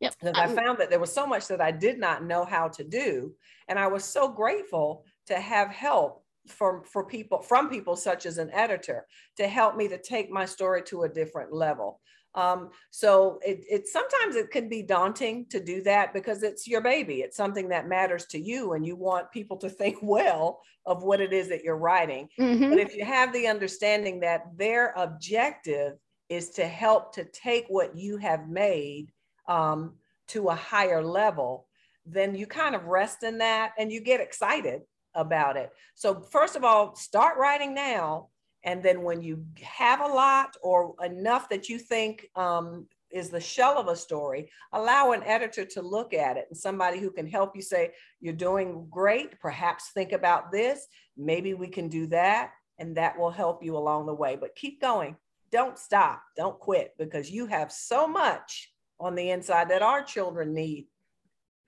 Yep. 0.00 0.14
Because 0.20 0.36
I 0.36 0.54
found 0.54 0.78
that 0.78 0.90
there 0.90 1.00
was 1.00 1.12
so 1.12 1.26
much 1.26 1.48
that 1.48 1.60
I 1.60 1.70
did 1.70 1.98
not 1.98 2.24
know 2.24 2.44
how 2.44 2.68
to 2.68 2.84
do. 2.84 3.32
And 3.68 3.78
I 3.78 3.86
was 3.86 4.04
so 4.04 4.28
grateful 4.28 5.04
to 5.26 5.40
have 5.40 5.70
help 5.70 6.22
from 6.48 6.84
for 6.84 7.04
people 7.04 7.42
from 7.42 7.68
people 7.68 7.96
such 7.96 8.24
as 8.24 8.38
an 8.38 8.50
editor 8.52 9.06
to 9.36 9.48
help 9.48 9.76
me 9.76 9.88
to 9.88 9.98
take 9.98 10.30
my 10.30 10.44
story 10.44 10.82
to 10.82 11.02
a 11.02 11.08
different 11.08 11.52
level. 11.52 12.00
Um, 12.36 12.68
so 12.90 13.40
it, 13.44 13.64
it 13.68 13.88
sometimes 13.88 14.36
it 14.36 14.50
can 14.50 14.68
be 14.68 14.82
daunting 14.82 15.46
to 15.50 15.58
do 15.58 15.82
that 15.84 16.12
because 16.12 16.42
it's 16.42 16.68
your 16.68 16.82
baby. 16.82 17.22
It's 17.22 17.36
something 17.36 17.68
that 17.70 17.88
matters 17.88 18.26
to 18.26 18.38
you, 18.38 18.74
and 18.74 18.86
you 18.86 18.94
want 18.94 19.32
people 19.32 19.56
to 19.58 19.70
think 19.70 19.96
well 20.02 20.60
of 20.84 21.02
what 21.02 21.20
it 21.20 21.32
is 21.32 21.48
that 21.48 21.64
you're 21.64 21.78
writing. 21.78 22.28
Mm-hmm. 22.38 22.70
But 22.70 22.78
if 22.78 22.94
you 22.94 23.04
have 23.04 23.32
the 23.32 23.46
understanding 23.46 24.20
that 24.20 24.42
their 24.56 24.92
objective 24.96 25.94
is 26.28 26.50
to 26.50 26.66
help 26.66 27.14
to 27.14 27.24
take 27.24 27.64
what 27.68 27.96
you 27.96 28.18
have 28.18 28.48
made 28.48 29.12
um, 29.48 29.94
to 30.28 30.48
a 30.48 30.54
higher 30.54 31.02
level, 31.02 31.66
then 32.04 32.34
you 32.34 32.46
kind 32.46 32.74
of 32.74 32.86
rest 32.86 33.22
in 33.22 33.38
that 33.38 33.72
and 33.78 33.90
you 33.90 34.00
get 34.00 34.20
excited 34.20 34.82
about 35.14 35.56
it. 35.56 35.70
So, 35.94 36.20
first 36.20 36.56
of 36.56 36.64
all, 36.64 36.94
start 36.94 37.38
writing 37.38 37.74
now. 37.74 38.28
And 38.64 38.82
then 38.82 39.02
when 39.02 39.22
you 39.22 39.44
have 39.62 40.00
a 40.00 40.06
lot 40.06 40.56
or 40.62 40.94
enough 41.04 41.48
that 41.50 41.68
you 41.68 41.78
think 41.78 42.26
um, 42.34 42.86
is 43.10 43.30
the 43.30 43.40
shell 43.40 43.78
of 43.78 43.88
a 43.88 43.96
story, 43.96 44.50
allow 44.72 45.12
an 45.12 45.22
editor 45.22 45.64
to 45.64 45.82
look 45.82 46.12
at 46.12 46.36
it 46.36 46.46
and 46.50 46.58
somebody 46.58 46.98
who 46.98 47.10
can 47.10 47.26
help 47.26 47.54
you 47.54 47.62
say, 47.62 47.92
You're 48.20 48.34
doing 48.34 48.86
great. 48.90 49.40
Perhaps 49.40 49.90
think 49.94 50.12
about 50.12 50.52
this. 50.52 50.86
Maybe 51.16 51.54
we 51.54 51.68
can 51.68 51.88
do 51.88 52.06
that. 52.08 52.52
And 52.78 52.96
that 52.96 53.18
will 53.18 53.30
help 53.30 53.64
you 53.64 53.76
along 53.76 54.06
the 54.06 54.14
way. 54.14 54.36
But 54.38 54.54
keep 54.54 54.80
going. 54.80 55.16
Don't 55.50 55.78
stop. 55.78 56.22
Don't 56.36 56.58
quit 56.58 56.94
because 56.98 57.30
you 57.30 57.46
have 57.46 57.72
so 57.72 58.06
much 58.06 58.70
on 58.98 59.14
the 59.14 59.30
inside 59.30 59.68
that 59.70 59.82
our 59.82 60.02
children 60.02 60.54
need. 60.54 60.86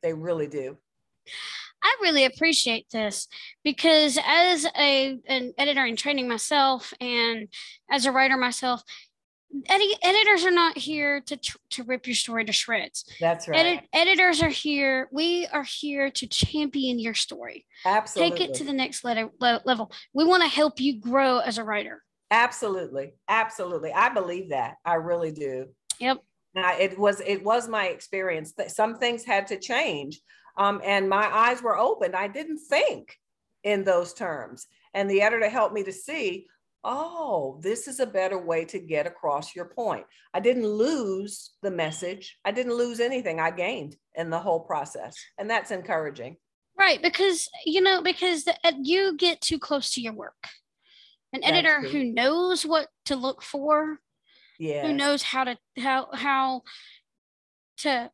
They 0.03 0.13
really 0.13 0.47
do. 0.47 0.77
I 1.83 1.97
really 2.03 2.25
appreciate 2.25 2.87
this 2.91 3.29
because 3.63 4.19
as 4.27 4.67
a 4.77 5.19
an 5.29 5.53
editor 5.59 5.85
in 5.85 5.97
training 5.97 6.29
myself 6.29 6.93
and 7.01 7.49
as 7.91 8.07
a 8.07 8.13
writer 8.13 8.37
myself, 8.37 8.83
edi- 9.53 9.97
editors 10.03 10.45
are 10.45 10.51
not 10.51 10.77
here 10.77 11.21
to 11.21 11.39
to 11.71 11.85
rip 11.85 12.07
your 12.07 12.17
story 12.17 12.45
to 12.45 12.53
shreds. 12.53 13.05
That's 13.21 13.47
right. 13.49 13.67
Edi- 13.67 13.89
editors 13.93 14.43
are 14.43 14.49
here. 14.49 15.09
We 15.13 15.47
are 15.53 15.63
here 15.63 16.11
to 16.11 16.27
champion 16.27 16.99
your 16.99 17.15
story. 17.15 17.67
Absolutely. 17.85 18.39
Take 18.39 18.49
it 18.49 18.55
to 18.55 18.65
the 18.65 18.73
next 18.73 19.05
letter, 19.05 19.31
level. 19.41 19.93
We 20.13 20.25
want 20.25 20.43
to 20.43 20.49
help 20.49 20.81
you 20.81 20.99
grow 21.01 21.39
as 21.39 21.59
a 21.59 21.65
writer. 21.65 22.03
Absolutely. 22.31 23.13
Absolutely. 23.29 23.93
I 23.93 24.09
believe 24.11 24.51
that. 24.51 24.77
I 24.85 24.95
really 24.95 25.33
do. 25.33 25.67
Yep. 25.99 26.23
Now, 26.63 26.79
it 26.79 26.99
was 26.99 27.21
it 27.21 27.45
was 27.45 27.69
my 27.69 27.87
experience 27.87 28.53
that 28.55 28.71
some 28.71 28.99
things 28.99 29.25
had 29.25 29.47
to 29.49 29.59
change, 29.59 30.21
um, 30.57 30.81
and 30.85 31.09
my 31.09 31.27
eyes 31.27 31.63
were 31.63 31.79
opened. 31.79 32.15
I 32.15 32.29
didn't 32.29 32.59
think 32.59 33.17
in 33.63 33.85
those 33.85 34.15
terms, 34.15 34.67
and 34.95 35.11
the 35.11 35.23
editor 35.23 35.49
helped 35.49 35.75
me 35.75 35.85
to 35.85 35.93
see. 35.93 36.47
oh, 36.85 37.59
this 37.63 37.89
is 37.89 38.01
a 38.01 38.07
better 38.07 38.39
way 38.39 38.65
to 38.65 38.79
get 38.79 39.07
across 39.07 39.55
your 39.55 39.67
point. 39.67 40.05
I 40.33 40.41
didn't 40.41 40.67
lose 40.67 41.51
the 41.63 41.71
message. 41.71 42.39
I 42.45 42.53
didn't 42.53 42.77
lose 42.77 43.01
anything. 43.01 43.41
I 43.41 43.51
gained 43.51 43.97
in 44.15 44.31
the 44.31 44.39
whole 44.39 44.61
process. 44.61 45.17
And 45.39 45.51
that's 45.51 45.71
encouraging. 45.71 46.37
Right. 46.79 47.03
Because, 47.03 47.49
you 47.65 47.81
know, 47.81 48.03
because 48.03 48.45
the, 48.45 48.55
you 48.83 49.17
get 49.17 49.41
too 49.41 49.59
close 49.59 49.93
to 49.95 50.01
your 50.01 50.13
work. 50.13 50.47
An 51.33 51.45
editor 51.45 51.83
who 51.83 52.05
knows 52.05 52.65
what 52.65 52.89
to 53.07 53.17
look 53.17 53.43
for, 53.43 54.01
yeah, 54.59 54.87
who 54.87 54.93
knows 54.93 55.23
how 55.23 55.45
to, 55.45 55.57
how, 55.77 56.09
how 56.13 56.63
to 57.79 58.11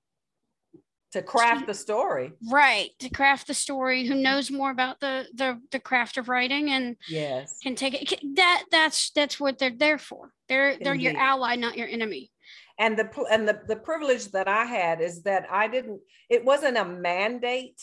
to 1.14 1.22
craft 1.22 1.68
the 1.68 1.74
story. 1.74 2.32
Right 2.50 2.90
to 2.98 3.08
craft 3.08 3.46
the 3.46 3.54
story. 3.54 4.04
Who 4.04 4.16
knows 4.16 4.50
more 4.50 4.72
about 4.72 4.98
the 4.98 5.26
the, 5.32 5.60
the 5.70 5.78
craft 5.78 6.16
of 6.16 6.28
writing 6.28 6.70
and 6.70 6.96
yes. 7.08 7.58
can 7.62 7.76
take 7.76 8.12
it. 8.12 8.20
That 8.34 8.64
that's 8.70 9.10
that's 9.10 9.38
what 9.38 9.58
they're 9.58 9.70
there 9.70 9.98
for. 9.98 10.32
They're 10.48 10.76
they're 10.76 10.94
Indeed. 10.94 11.12
your 11.12 11.16
ally 11.16 11.54
not 11.54 11.76
your 11.76 11.86
enemy. 11.86 12.32
And 12.80 12.98
the 12.98 13.08
and 13.30 13.46
the, 13.46 13.60
the 13.68 13.76
privilege 13.76 14.32
that 14.32 14.48
i 14.48 14.64
had 14.64 15.00
is 15.00 15.22
that 15.22 15.46
i 15.48 15.68
didn't 15.68 16.00
it 16.28 16.44
wasn't 16.44 16.76
a 16.76 16.84
mandate 16.84 17.80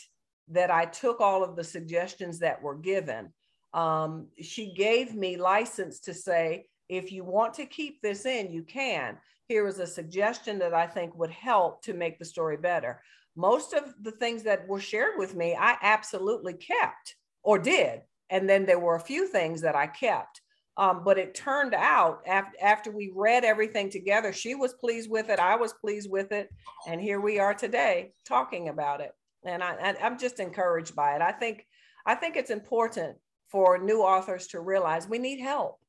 that 0.49 0.69
i 0.69 0.83
took 0.83 1.21
all 1.21 1.45
of 1.45 1.55
the 1.55 1.63
suggestions 1.63 2.39
that 2.39 2.61
were 2.61 2.75
given. 2.75 3.31
Um, 3.73 4.27
she 4.41 4.73
gave 4.73 5.15
me 5.15 5.37
license 5.37 6.01
to 6.01 6.13
say 6.13 6.65
if 6.91 7.11
you 7.11 7.23
want 7.23 7.55
to 7.55 7.65
keep 7.65 8.01
this 8.01 8.25
in 8.25 8.51
you 8.51 8.61
can 8.63 9.17
here 9.47 9.67
is 9.67 9.79
a 9.79 9.87
suggestion 9.87 10.59
that 10.59 10.73
i 10.73 10.85
think 10.85 11.17
would 11.17 11.31
help 11.31 11.81
to 11.81 11.93
make 11.93 12.19
the 12.19 12.25
story 12.25 12.57
better 12.57 13.01
most 13.35 13.73
of 13.73 13.93
the 14.01 14.11
things 14.11 14.43
that 14.43 14.67
were 14.67 14.79
shared 14.79 15.17
with 15.17 15.35
me, 15.35 15.55
I 15.57 15.77
absolutely 15.81 16.53
kept 16.53 17.15
or 17.43 17.57
did. 17.57 18.01
And 18.29 18.49
then 18.49 18.65
there 18.65 18.79
were 18.79 18.95
a 18.95 18.99
few 18.99 19.27
things 19.27 19.61
that 19.61 19.75
I 19.75 19.87
kept. 19.87 20.41
Um, 20.77 21.03
but 21.03 21.17
it 21.17 21.35
turned 21.35 21.73
out 21.73 22.21
after, 22.25 22.57
after 22.61 22.91
we 22.91 23.11
read 23.13 23.43
everything 23.43 23.89
together, 23.89 24.31
she 24.31 24.55
was 24.55 24.73
pleased 24.73 25.09
with 25.09 25.29
it. 25.29 25.39
I 25.39 25.55
was 25.55 25.73
pleased 25.73 26.09
with 26.09 26.31
it. 26.31 26.49
And 26.87 27.01
here 27.01 27.19
we 27.19 27.39
are 27.39 27.53
today 27.53 28.13
talking 28.25 28.69
about 28.69 29.01
it. 29.01 29.11
And 29.45 29.61
I, 29.61 29.95
I'm 30.01 30.17
just 30.17 30.39
encouraged 30.39 30.95
by 30.95 31.15
it. 31.15 31.21
I 31.21 31.31
think, 31.31 31.65
I 32.05 32.15
think 32.15 32.35
it's 32.35 32.51
important 32.51 33.17
for 33.49 33.77
new 33.77 34.01
authors 34.01 34.47
to 34.47 34.61
realize 34.61 35.07
we 35.07 35.19
need 35.19 35.41
help. 35.41 35.80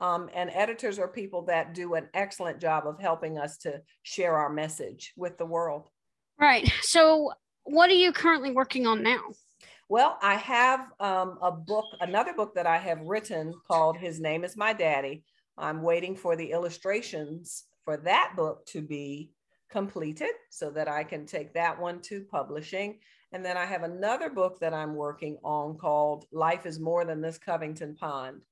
Um, 0.00 0.30
and 0.34 0.50
editors 0.54 0.98
are 0.98 1.08
people 1.08 1.42
that 1.42 1.74
do 1.74 1.94
an 1.94 2.08
excellent 2.14 2.60
job 2.60 2.86
of 2.86 2.98
helping 2.98 3.38
us 3.38 3.58
to 3.58 3.82
share 4.02 4.36
our 4.36 4.50
message 4.50 5.12
with 5.16 5.36
the 5.36 5.46
world. 5.46 5.88
Right. 6.38 6.72
So, 6.80 7.32
what 7.64 7.90
are 7.90 7.94
you 7.94 8.12
currently 8.12 8.50
working 8.50 8.86
on 8.86 9.02
now? 9.02 9.20
Well, 9.90 10.18
I 10.22 10.36
have 10.36 10.86
um, 11.00 11.38
a 11.42 11.50
book, 11.50 11.84
another 12.00 12.32
book 12.32 12.54
that 12.54 12.66
I 12.66 12.78
have 12.78 13.00
written 13.02 13.52
called 13.68 13.98
His 13.98 14.20
Name 14.20 14.44
is 14.44 14.56
My 14.56 14.72
Daddy. 14.72 15.24
I'm 15.58 15.82
waiting 15.82 16.16
for 16.16 16.36
the 16.36 16.52
illustrations 16.52 17.64
for 17.84 17.96
that 17.98 18.34
book 18.36 18.64
to 18.66 18.80
be 18.80 19.32
completed 19.68 20.30
so 20.48 20.70
that 20.70 20.88
I 20.88 21.04
can 21.04 21.26
take 21.26 21.52
that 21.54 21.78
one 21.78 22.00
to 22.02 22.24
publishing. 22.30 23.00
And 23.32 23.44
then 23.44 23.56
I 23.56 23.64
have 23.66 23.82
another 23.82 24.30
book 24.30 24.58
that 24.60 24.74
I'm 24.74 24.94
working 24.94 25.38
on 25.44 25.76
called 25.76 26.24
Life 26.32 26.66
is 26.66 26.80
More 26.80 27.04
Than 27.04 27.20
This 27.20 27.38
Covington 27.38 27.94
Pond. 27.94 28.42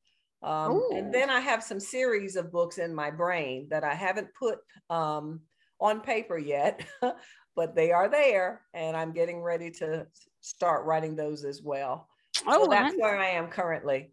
Um, 0.42 0.80
and 0.92 1.12
then 1.12 1.30
I 1.30 1.40
have 1.40 1.62
some 1.62 1.80
series 1.80 2.36
of 2.36 2.52
books 2.52 2.78
in 2.78 2.94
my 2.94 3.10
brain 3.10 3.66
that 3.70 3.82
I 3.82 3.94
haven't 3.94 4.28
put 4.38 4.58
um, 4.88 5.40
on 5.80 6.00
paper 6.00 6.38
yet, 6.38 6.86
but 7.56 7.74
they 7.74 7.90
are 7.90 8.08
there 8.08 8.62
and 8.72 8.96
I'm 8.96 9.12
getting 9.12 9.40
ready 9.40 9.70
to 9.72 10.06
start 10.40 10.86
writing 10.86 11.16
those 11.16 11.44
as 11.44 11.62
well. 11.62 12.08
Oh, 12.46 12.64
so 12.64 12.70
that's 12.70 12.94
where 12.96 13.18
I 13.18 13.30
am 13.30 13.48
currently. 13.48 14.12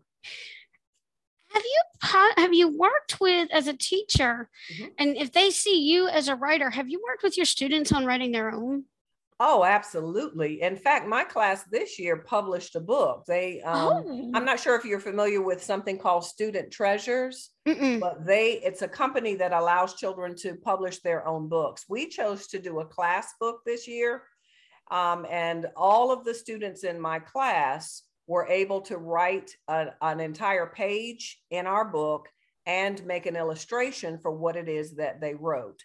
Have 1.51 1.63
you 1.63 1.81
have 2.37 2.53
you 2.53 2.77
worked 2.77 3.21
with 3.21 3.49
as 3.51 3.67
a 3.67 3.73
teacher 3.73 4.49
mm-hmm. 4.73 4.85
and 4.97 5.15
if 5.15 5.31
they 5.31 5.51
see 5.51 5.83
you 5.83 6.07
as 6.07 6.27
a 6.27 6.35
writer, 6.35 6.69
have 6.69 6.89
you 6.89 7.01
worked 7.07 7.23
with 7.23 7.37
your 7.37 7.45
students 7.45 7.91
on 7.91 8.05
writing 8.05 8.31
their 8.31 8.51
own? 8.51 8.85
Oh, 9.39 9.65
absolutely. 9.65 10.61
In 10.61 10.77
fact, 10.77 11.07
my 11.07 11.25
class 11.25 11.63
this 11.65 11.99
year 11.99 12.15
published 12.17 12.77
a 12.77 12.79
book. 12.79 13.25
They, 13.27 13.61
um, 13.61 14.03
oh. 14.07 14.31
I'm 14.33 14.45
not 14.45 14.61
sure 14.61 14.75
if 14.75 14.85
you're 14.85 14.99
familiar 14.99 15.41
with 15.41 15.61
something 15.61 15.97
called 15.97 16.23
Student 16.23 16.71
Treasures, 16.71 17.49
Mm-mm. 17.67 17.99
but 17.99 18.25
they, 18.25 18.61
it's 18.63 18.81
a 18.81 18.87
company 18.87 19.35
that 19.35 19.51
allows 19.51 19.95
children 19.95 20.35
to 20.37 20.55
publish 20.55 20.99
their 21.01 21.27
own 21.27 21.49
books. 21.49 21.83
We 21.89 22.07
chose 22.07 22.47
to 22.47 22.59
do 22.59 22.79
a 22.79 22.85
class 22.85 23.33
book 23.39 23.59
this 23.65 23.89
year. 23.89 24.23
Um, 24.89 25.25
and 25.29 25.65
all 25.75 26.11
of 26.11 26.23
the 26.23 26.33
students 26.33 26.85
in 26.85 26.99
my 26.99 27.19
class 27.19 28.03
were 28.27 28.47
able 28.47 28.81
to 28.81 28.97
write 28.97 29.51
a, 29.67 29.87
an 30.01 30.21
entire 30.21 30.67
page 30.67 31.41
in 31.51 31.67
our 31.67 31.83
book 31.83 32.29
and 32.65 33.05
make 33.05 33.25
an 33.25 33.35
illustration 33.35 34.17
for 34.17 34.31
what 34.31 34.55
it 34.55 34.69
is 34.69 34.95
that 34.95 35.19
they 35.19 35.33
wrote. 35.33 35.81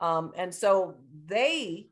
Um, 0.00 0.32
and 0.36 0.52
so 0.54 0.96
they 1.26 1.88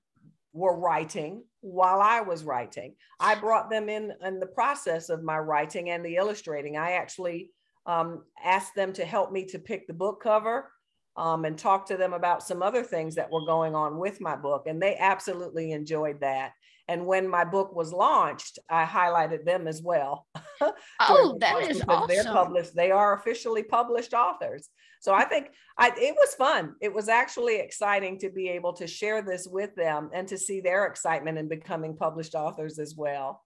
were 0.56 0.78
writing 0.78 1.44
while 1.60 2.00
I 2.00 2.20
was 2.20 2.44
writing. 2.44 2.94
I 3.20 3.34
brought 3.34 3.70
them 3.70 3.88
in 3.88 4.12
in 4.24 4.40
the 4.40 4.46
process 4.46 5.10
of 5.10 5.22
my 5.22 5.38
writing 5.38 5.90
and 5.90 6.04
the 6.04 6.16
illustrating. 6.16 6.76
I 6.76 6.92
actually 6.92 7.50
um, 7.84 8.24
asked 8.42 8.74
them 8.74 8.92
to 8.94 9.04
help 9.04 9.30
me 9.30 9.44
to 9.46 9.58
pick 9.58 9.86
the 9.86 9.92
book 9.92 10.22
cover 10.22 10.72
um, 11.16 11.44
and 11.44 11.58
talk 11.58 11.86
to 11.86 11.96
them 11.96 12.14
about 12.14 12.42
some 12.42 12.62
other 12.62 12.82
things 12.82 13.14
that 13.14 13.30
were 13.30 13.44
going 13.44 13.74
on 13.74 13.98
with 13.98 14.20
my 14.20 14.34
book. 14.34 14.66
And 14.66 14.80
they 14.80 14.96
absolutely 14.96 15.72
enjoyed 15.72 16.20
that. 16.20 16.52
And 16.88 17.06
when 17.06 17.28
my 17.28 17.44
book 17.44 17.74
was 17.74 17.92
launched, 17.92 18.58
I 18.70 18.84
highlighted 18.84 19.44
them 19.44 19.66
as 19.66 19.82
well. 19.82 20.26
oh, 21.00 21.36
that 21.40 21.68
is 21.68 21.82
awesome. 21.88 22.08
They're 22.08 22.24
published. 22.24 22.76
They 22.76 22.90
are 22.90 23.14
officially 23.14 23.64
published 23.64 24.14
authors. 24.14 24.68
So 25.00 25.12
I 25.12 25.24
think 25.24 25.48
I, 25.78 25.88
it 25.88 26.14
was 26.14 26.34
fun. 26.34 26.74
It 26.80 26.92
was 26.92 27.08
actually 27.08 27.56
exciting 27.56 28.18
to 28.20 28.30
be 28.30 28.48
able 28.48 28.72
to 28.74 28.86
share 28.86 29.22
this 29.22 29.46
with 29.46 29.74
them 29.74 30.10
and 30.12 30.26
to 30.28 30.38
see 30.38 30.60
their 30.60 30.86
excitement 30.86 31.38
in 31.38 31.48
becoming 31.48 31.96
published 31.96 32.34
authors 32.34 32.78
as 32.78 32.94
well. 32.96 33.42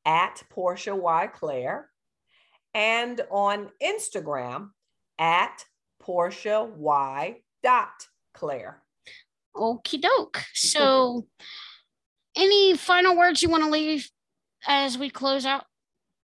at 0.04 0.42
Portia 0.50 0.94
Y. 0.94 1.26
Claire 1.28 1.88
and 2.74 3.20
on 3.30 3.70
Instagram 3.82 4.70
at 5.18 5.64
Portia 5.98 6.68
Y. 6.76 7.36
Dot 7.62 8.06
Claire. 8.32 8.82
Okie 9.56 10.00
doke. 10.00 10.44
So, 10.54 11.26
any 12.36 12.76
final 12.76 13.16
words 13.16 13.42
you 13.42 13.48
want 13.48 13.64
to 13.64 13.70
leave 13.70 14.08
as 14.66 14.98
we 14.98 15.10
close 15.10 15.46
out? 15.46 15.64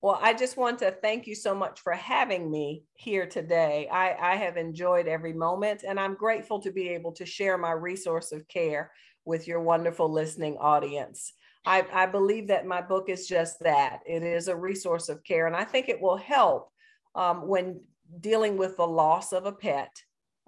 Well, 0.02 0.18
I 0.20 0.32
just 0.32 0.56
want 0.56 0.78
to 0.78 0.92
thank 0.92 1.26
you 1.26 1.34
so 1.34 1.54
much 1.54 1.80
for 1.80 1.92
having 1.92 2.50
me 2.50 2.84
here 2.94 3.26
today. 3.26 3.86
I, 3.92 4.32
I 4.32 4.36
have 4.36 4.56
enjoyed 4.56 5.06
every 5.06 5.34
moment, 5.34 5.84
and 5.86 6.00
I'm 6.00 6.14
grateful 6.14 6.58
to 6.60 6.70
be 6.70 6.88
able 6.88 7.12
to 7.12 7.26
share 7.26 7.58
my 7.58 7.72
resource 7.72 8.32
of 8.32 8.48
care 8.48 8.92
with 9.26 9.46
your 9.46 9.60
wonderful 9.60 10.10
listening 10.10 10.56
audience. 10.56 11.34
I, 11.66 11.84
I 11.92 12.06
believe 12.06 12.48
that 12.48 12.64
my 12.64 12.80
book 12.80 13.10
is 13.10 13.26
just 13.26 13.60
that 13.60 14.00
it 14.06 14.22
is 14.22 14.48
a 14.48 14.56
resource 14.56 15.10
of 15.10 15.22
care, 15.22 15.46
and 15.46 15.54
I 15.54 15.64
think 15.64 15.90
it 15.90 16.00
will 16.00 16.16
help 16.16 16.70
um, 17.14 17.46
when 17.46 17.82
dealing 18.20 18.56
with 18.56 18.78
the 18.78 18.86
loss 18.86 19.32
of 19.34 19.44
a 19.44 19.52
pet 19.52 19.94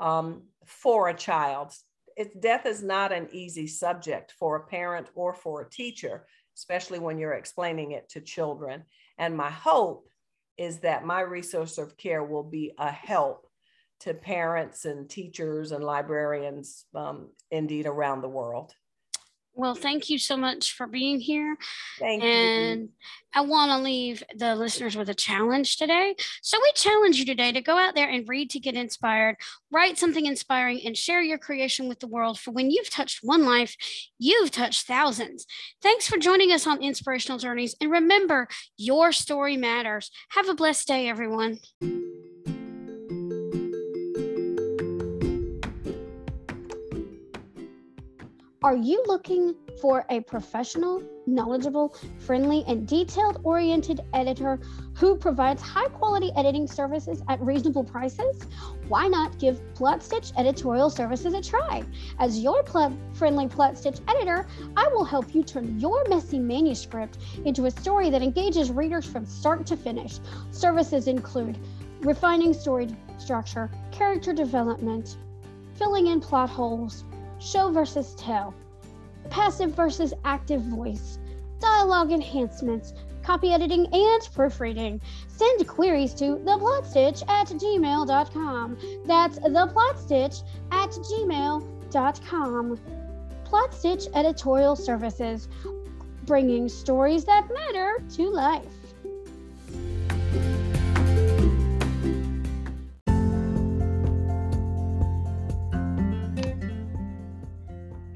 um, 0.00 0.44
for 0.64 1.08
a 1.08 1.14
child. 1.14 1.74
It, 2.16 2.40
death 2.40 2.64
is 2.64 2.82
not 2.82 3.12
an 3.12 3.28
easy 3.32 3.66
subject 3.66 4.32
for 4.38 4.56
a 4.56 4.66
parent 4.66 5.08
or 5.14 5.34
for 5.34 5.60
a 5.60 5.70
teacher, 5.70 6.26
especially 6.56 6.98
when 6.98 7.18
you're 7.18 7.34
explaining 7.34 7.92
it 7.92 8.08
to 8.10 8.20
children. 8.22 8.84
And 9.18 9.36
my 9.36 9.50
hope 9.50 10.08
is 10.58 10.80
that 10.80 11.04
my 11.04 11.20
resource 11.20 11.78
of 11.78 11.96
care 11.96 12.22
will 12.22 12.42
be 12.42 12.72
a 12.78 12.90
help 12.90 13.46
to 14.00 14.14
parents 14.14 14.84
and 14.84 15.08
teachers 15.08 15.72
and 15.72 15.82
librarians, 15.82 16.84
um, 16.94 17.30
indeed, 17.50 17.86
around 17.86 18.20
the 18.20 18.28
world. 18.28 18.74
Well, 19.54 19.74
thank 19.74 20.08
you 20.08 20.18
so 20.18 20.36
much 20.36 20.72
for 20.72 20.86
being 20.86 21.20
here. 21.20 21.58
Thank 21.98 22.22
and 22.22 22.80
you. 22.80 22.88
I 23.34 23.42
want 23.42 23.70
to 23.70 23.78
leave 23.78 24.22
the 24.34 24.54
listeners 24.54 24.96
with 24.96 25.10
a 25.10 25.14
challenge 25.14 25.76
today. 25.76 26.14
So, 26.40 26.58
we 26.60 26.72
challenge 26.74 27.18
you 27.18 27.26
today 27.26 27.52
to 27.52 27.60
go 27.60 27.76
out 27.76 27.94
there 27.94 28.08
and 28.08 28.26
read 28.26 28.48
to 28.50 28.60
get 28.60 28.74
inspired, 28.74 29.36
write 29.70 29.98
something 29.98 30.24
inspiring, 30.24 30.80
and 30.84 30.96
share 30.96 31.20
your 31.20 31.38
creation 31.38 31.86
with 31.88 32.00
the 32.00 32.06
world. 32.06 32.38
For 32.38 32.50
when 32.50 32.70
you've 32.70 32.90
touched 32.90 33.20
one 33.22 33.44
life, 33.44 33.76
you've 34.18 34.50
touched 34.50 34.86
thousands. 34.86 35.46
Thanks 35.82 36.06
for 36.08 36.16
joining 36.16 36.50
us 36.50 36.66
on 36.66 36.82
Inspirational 36.82 37.38
Journeys. 37.38 37.74
And 37.80 37.90
remember, 37.90 38.48
your 38.78 39.12
story 39.12 39.58
matters. 39.58 40.10
Have 40.30 40.48
a 40.48 40.54
blessed 40.54 40.88
day, 40.88 41.08
everyone. 41.08 41.58
Are 48.64 48.76
you 48.76 49.02
looking 49.08 49.56
for 49.80 50.06
a 50.08 50.20
professional, 50.20 51.02
knowledgeable, 51.26 51.96
friendly, 52.18 52.62
and 52.68 52.86
detailed 52.86 53.40
oriented 53.42 54.02
editor 54.14 54.60
who 54.94 55.16
provides 55.16 55.60
high 55.60 55.88
quality 55.88 56.30
editing 56.36 56.68
services 56.68 57.24
at 57.28 57.40
reasonable 57.40 57.82
prices? 57.82 58.46
Why 58.86 59.08
not 59.08 59.36
give 59.40 59.60
Plot 59.74 60.00
Stitch 60.00 60.30
Editorial 60.36 60.90
Services 60.90 61.34
a 61.34 61.42
try? 61.42 61.82
As 62.20 62.38
your 62.38 62.62
pl- 62.62 62.96
friendly 63.14 63.48
Plot 63.48 63.76
Stitch 63.76 63.98
editor, 64.06 64.46
I 64.76 64.86
will 64.94 65.04
help 65.04 65.34
you 65.34 65.42
turn 65.42 65.80
your 65.80 66.08
messy 66.08 66.38
manuscript 66.38 67.18
into 67.44 67.66
a 67.66 67.70
story 67.72 68.10
that 68.10 68.22
engages 68.22 68.70
readers 68.70 69.04
from 69.04 69.26
start 69.26 69.66
to 69.66 69.76
finish. 69.76 70.20
Services 70.52 71.08
include 71.08 71.58
refining 72.02 72.54
story 72.54 72.86
structure, 73.18 73.72
character 73.90 74.32
development, 74.32 75.16
filling 75.74 76.06
in 76.06 76.20
plot 76.20 76.48
holes 76.48 77.04
show 77.42 77.70
versus 77.70 78.14
tell, 78.14 78.54
passive 79.30 79.74
versus 79.74 80.14
active 80.24 80.62
voice, 80.62 81.18
dialogue 81.60 82.12
enhancements, 82.12 82.94
copy 83.22 83.52
editing, 83.52 83.86
and 83.92 84.28
proofreading. 84.34 85.00
Send 85.28 85.66
queries 85.66 86.14
to 86.14 86.36
theplotsstitch 86.36 87.22
at 87.28 87.48
gmail.com. 87.48 88.78
That's 89.06 89.38
theplotsstitch 89.38 90.42
at 90.70 90.90
gmail.com. 90.90 92.80
Plot 93.44 93.74
Stitch 93.74 94.06
Editorial 94.14 94.76
Services, 94.76 95.48
bringing 96.24 96.68
stories 96.68 97.24
that 97.26 97.48
matter 97.52 98.02
to 98.14 98.30
life. 98.30 98.81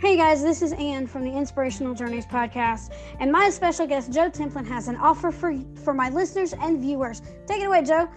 Hey 0.06 0.16
guys, 0.16 0.40
this 0.40 0.62
is 0.62 0.72
Anne 0.74 1.08
from 1.08 1.24
the 1.24 1.32
Inspirational 1.32 1.92
Journeys 1.92 2.26
podcast, 2.26 2.92
and 3.18 3.32
my 3.32 3.50
special 3.50 3.88
guest 3.88 4.12
Joe 4.12 4.30
Templin 4.30 4.64
has 4.64 4.86
an 4.86 4.94
offer 4.94 5.32
for 5.32 5.52
for 5.82 5.92
my 5.92 6.10
listeners 6.10 6.54
and 6.62 6.80
viewers. 6.80 7.22
Take 7.48 7.60
it 7.60 7.64
away, 7.64 7.82
Joe. 7.82 8.08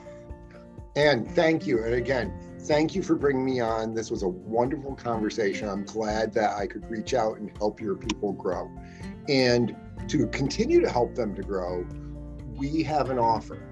And 0.95 1.27
thank 1.31 1.65
you. 1.65 1.83
And 1.83 1.95
again, 1.95 2.31
thank 2.59 2.93
you 2.93 3.01
for 3.01 3.15
bringing 3.15 3.43
me 3.43 3.59
on. 3.59 3.95
This 3.95 4.11
was 4.11 4.21
a 4.21 4.27
wonderful 4.27 4.93
conversation. 4.93 5.67
I'm 5.67 5.83
glad 5.83 6.31
that 6.33 6.55
I 6.55 6.67
could 6.67 6.87
reach 6.91 7.15
out 7.15 7.39
and 7.39 7.49
help 7.57 7.81
your 7.81 7.95
people 7.95 8.33
grow. 8.33 8.69
And 9.27 9.75
to 10.09 10.27
continue 10.27 10.81
to 10.81 10.89
help 10.91 11.15
them 11.15 11.33
to 11.33 11.41
grow, 11.41 11.87
we 12.55 12.83
have 12.83 13.09
an 13.09 13.17
offer. 13.17 13.63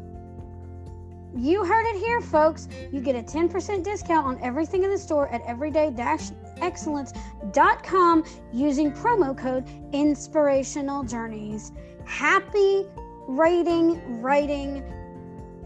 You 1.37 1.65
heard 1.65 1.87
it 1.87 1.99
here, 1.99 2.21
folks. 2.21 2.69
You 2.91 3.01
get 3.01 3.15
a 3.15 3.23
10% 3.23 3.85
discount 3.85 4.27
on 4.27 4.41
everything 4.43 4.83
in 4.83 4.91
the 4.91 4.99
store 4.99 5.29
at 5.29 5.41
everyday-excellence.com 5.43 8.25
using 8.53 8.91
promo 8.93 9.37
code 9.37 9.65
inspirational 9.93 11.05
journeys. 11.05 11.71
Happy 12.07 12.87
rating, 13.27 14.23
writing, 14.23 14.83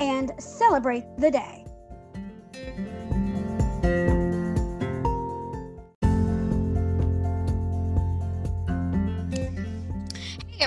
and 0.00 0.32
celebrate 0.38 1.04
the 1.16 1.30
day. 1.30 1.61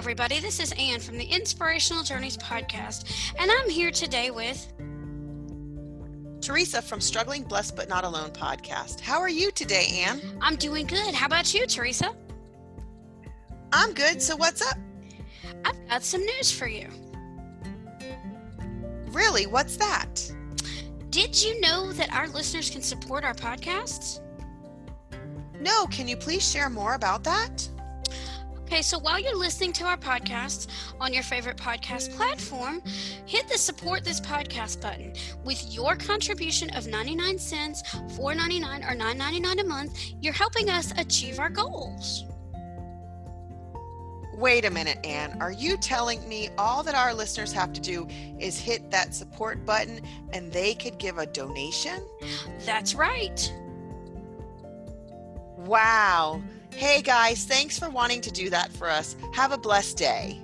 Everybody. 0.05 0.39
This 0.39 0.59
is 0.59 0.71
Anne 0.77 0.99
from 0.99 1.17
the 1.17 1.25
Inspirational 1.25 2.03
Journeys 2.03 2.37
podcast, 2.37 3.11
and 3.39 3.49
I'm 3.49 3.67
here 3.67 3.89
today 3.89 4.29
with 4.29 4.71
Teresa 6.41 6.79
from 6.83 7.01
Struggling 7.01 7.41
Blessed 7.41 7.75
But 7.75 7.89
Not 7.89 8.03
Alone 8.03 8.29
podcast. 8.29 8.99
How 8.99 9.19
are 9.19 9.29
you 9.29 9.49
today, 9.49 10.03
Anne? 10.05 10.21
I'm 10.41 10.57
doing 10.57 10.85
good. 10.85 11.15
How 11.15 11.25
about 11.25 11.51
you, 11.55 11.65
Teresa? 11.65 12.15
I'm 13.73 13.95
good. 13.95 14.21
So, 14.21 14.35
what's 14.35 14.61
up? 14.61 14.77
I've 15.65 15.89
got 15.89 16.03
some 16.03 16.21
news 16.21 16.51
for 16.51 16.67
you. 16.67 16.87
Really? 19.07 19.47
What's 19.47 19.75
that? 19.77 20.31
Did 21.09 21.41
you 21.43 21.59
know 21.61 21.91
that 21.93 22.13
our 22.13 22.27
listeners 22.27 22.69
can 22.69 22.83
support 22.83 23.23
our 23.23 23.33
podcasts? 23.33 24.21
No. 25.59 25.87
Can 25.87 26.07
you 26.07 26.15
please 26.15 26.47
share 26.47 26.69
more 26.69 26.93
about 26.93 27.23
that? 27.23 27.67
Okay, 28.65 28.81
so 28.81 28.97
while 28.97 29.19
you're 29.19 29.37
listening 29.37 29.71
to 29.73 29.83
our 29.83 29.95
podcast 29.95 30.67
on 30.99 31.13
your 31.13 31.21
favorite 31.21 31.55
podcast 31.55 32.15
platform, 32.15 32.81
hit 33.27 33.47
the 33.47 33.59
support 33.59 34.03
this 34.03 34.19
podcast 34.19 34.81
button. 34.81 35.13
With 35.43 35.71
your 35.71 35.95
contribution 35.95 36.71
of 36.71 36.87
99 36.87 37.37
cents, 37.37 37.83
4.99 37.83 38.91
or 38.91 38.95
9.99 38.95 39.61
a 39.61 39.63
month, 39.65 39.99
you're 40.19 40.33
helping 40.33 40.71
us 40.71 40.91
achieve 40.97 41.37
our 41.37 41.49
goals. 41.49 42.25
Wait 44.33 44.65
a 44.65 44.71
minute, 44.71 44.97
Anne. 45.05 45.37
Are 45.39 45.51
you 45.51 45.77
telling 45.77 46.27
me 46.27 46.49
all 46.57 46.81
that 46.83 46.95
our 46.95 47.13
listeners 47.13 47.53
have 47.53 47.71
to 47.71 47.79
do 47.79 48.07
is 48.39 48.57
hit 48.57 48.89
that 48.89 49.13
support 49.13 49.63
button 49.63 50.01
and 50.33 50.51
they 50.51 50.73
could 50.73 50.97
give 50.97 51.19
a 51.19 51.27
donation? 51.27 52.03
That's 52.65 52.95
right. 52.95 53.53
Wow. 55.55 56.41
Hey 56.71 57.01
guys, 57.01 57.45
thanks 57.45 57.79
for 57.79 57.89
wanting 57.89 58.21
to 58.21 58.31
do 58.31 58.49
that 58.49 58.71
for 58.71 58.89
us. 58.89 59.15
Have 59.33 59.51
a 59.51 59.57
blessed 59.57 59.97
day. 59.97 60.41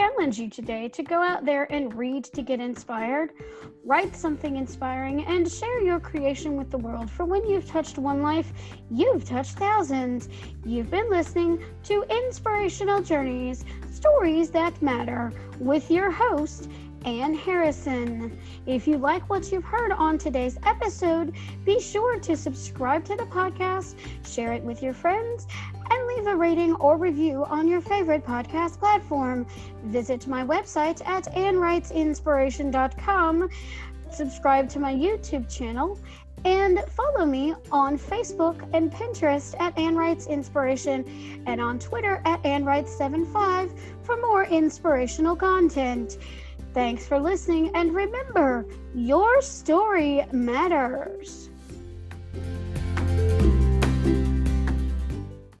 Challenge 0.00 0.38
you 0.38 0.48
today 0.48 0.88
to 0.88 1.02
go 1.02 1.22
out 1.22 1.44
there 1.44 1.70
and 1.70 1.92
read 1.92 2.24
to 2.24 2.40
get 2.40 2.58
inspired, 2.58 3.32
write 3.84 4.16
something 4.16 4.56
inspiring, 4.56 5.22
and 5.26 5.50
share 5.50 5.82
your 5.82 6.00
creation 6.00 6.56
with 6.56 6.70
the 6.70 6.78
world. 6.78 7.10
For 7.10 7.26
when 7.26 7.46
you've 7.46 7.66
touched 7.66 7.98
one 7.98 8.22
life, 8.22 8.50
you've 8.90 9.26
touched 9.26 9.58
thousands. 9.58 10.30
You've 10.64 10.90
been 10.90 11.10
listening 11.10 11.62
to 11.82 12.02
Inspirational 12.08 13.02
Journeys 13.02 13.66
Stories 13.92 14.50
That 14.50 14.80
Matter 14.80 15.34
with 15.58 15.90
your 15.90 16.10
host, 16.10 16.70
Anne 17.04 17.34
Harrison. 17.34 18.38
If 18.66 18.86
you 18.86 18.98
like 18.98 19.28
what 19.30 19.50
you've 19.50 19.64
heard 19.64 19.90
on 19.92 20.18
today's 20.18 20.58
episode, 20.64 21.34
be 21.64 21.80
sure 21.80 22.18
to 22.20 22.36
subscribe 22.36 23.04
to 23.06 23.16
the 23.16 23.24
podcast, 23.24 23.94
share 24.26 24.52
it 24.52 24.62
with 24.62 24.82
your 24.82 24.94
friends, 24.94 25.46
and 25.90 26.06
leave 26.06 26.26
a 26.26 26.36
rating 26.36 26.74
or 26.76 26.96
review 26.96 27.44
on 27.46 27.66
your 27.68 27.80
favorite 27.80 28.24
podcast 28.24 28.78
platform. 28.78 29.46
Visit 29.84 30.26
my 30.26 30.44
website 30.44 31.00
at 31.06 31.24
annewritesinspiration.com, 31.34 33.48
subscribe 34.10 34.68
to 34.68 34.78
my 34.78 34.94
YouTube 34.94 35.48
channel, 35.48 35.98
and 36.44 36.82
follow 36.88 37.24
me 37.26 37.54
on 37.70 37.98
Facebook 37.98 38.66
and 38.72 38.90
Pinterest 38.90 39.54
at 39.60 39.78
Ann 39.78 39.94
Writes 39.94 40.26
Inspiration 40.26 41.04
and 41.46 41.60
on 41.60 41.78
Twitter 41.78 42.22
at 42.24 42.42
Ann 42.46 42.64
Writes75 42.64 43.78
for 44.02 44.16
more 44.16 44.44
inspirational 44.44 45.36
content. 45.36 46.16
Thanks 46.72 47.06
for 47.06 47.18
listening, 47.18 47.70
and 47.74 47.92
remember, 47.92 48.64
your 48.94 49.42
story 49.42 50.24
matters. 50.32 51.49